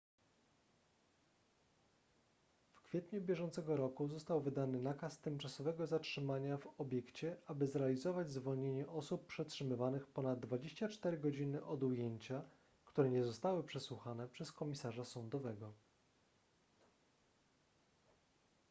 [2.73, 9.25] w kwietniu bieżącego roku został wydany nakaz tymczasowego zatrzymania w obiekcie aby zrealizować zwolnienie osób
[9.27, 12.41] przetrzymywanych ponad 24 godziny od ujęcia
[12.85, 15.73] które nie zostały przesłuchane przez komisarza sądowego